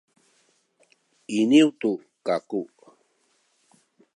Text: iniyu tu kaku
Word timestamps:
iniyu 1.37 1.69
tu 1.79 1.91
kaku 2.25 2.61